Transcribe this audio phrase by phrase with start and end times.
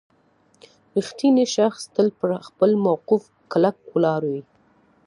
[0.97, 4.41] •رښتینی شخص تل پر خپل موقف کلک ولاړ وي.